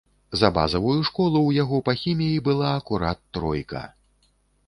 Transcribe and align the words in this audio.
За 0.39 0.47
базавую 0.55 0.95
школу 1.09 1.39
ў 1.49 1.65
яго 1.65 1.77
па 1.89 1.93
хіміі 2.01 2.41
была 2.49 2.71
акурат 2.79 3.21
тройка. 3.39 3.83